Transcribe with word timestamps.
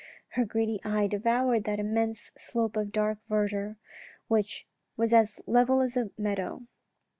Her 0.29 0.45
greedy 0.45 0.79
eye 0.83 1.05
devoured 1.05 1.65
that 1.65 1.77
immense 1.77 2.31
slope 2.35 2.75
of 2.75 2.91
dark 2.91 3.19
verdure 3.29 3.75
which 4.29 4.65
was 4.97 5.13
as 5.13 5.39
level 5.45 5.79
as 5.79 5.95
a 5.95 6.09
meadow. 6.17 6.63